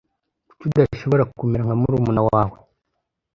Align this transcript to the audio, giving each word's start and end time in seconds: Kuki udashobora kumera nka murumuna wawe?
Kuki 0.49 0.63
udashobora 0.67 1.23
kumera 1.37 1.63
nka 1.65 1.75
murumuna 1.79 2.21
wawe? 2.29 2.57